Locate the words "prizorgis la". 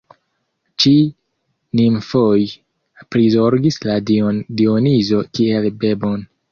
3.15-4.01